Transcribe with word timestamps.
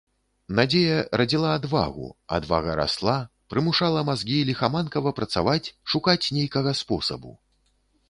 Надзея 0.59 1.01
радзіла 1.21 1.51
адвагу, 1.57 2.07
адвага 2.39 2.71
расла, 2.81 3.19
прымушала 3.55 4.01
мазгі 4.11 4.41
ліхаманкава 4.51 5.17
працаваць, 5.23 5.73
шукаць 5.97 6.21
нейкага 6.41 6.79
спосабу. 6.85 7.41